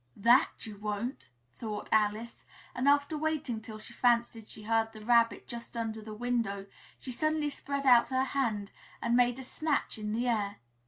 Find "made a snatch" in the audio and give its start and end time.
9.15-9.99